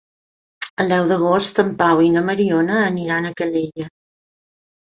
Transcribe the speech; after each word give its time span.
El 0.85 0.93
deu 0.93 1.09
d'agost 1.11 1.61
en 1.65 1.69
Pau 1.83 2.03
i 2.07 2.11
na 2.17 2.25
Mariona 2.31 2.81
aniran 2.89 3.29
a 3.29 3.35
Calella. 3.45 3.89